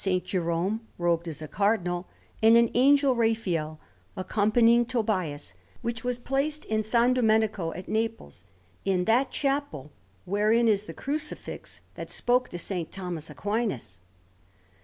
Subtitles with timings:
[0.25, 2.07] Jerome robed as a Cardinal,
[2.41, 3.79] and an Angel Raphael
[4.17, 6.89] accompanying Tobias, which was placed in S.
[7.13, 8.43] Domenico at Naples,
[8.83, 9.91] in that chapel
[10.25, 12.87] wherein is the Crucifix that spoke to S.
[12.89, 13.99] Thomas Aquinas.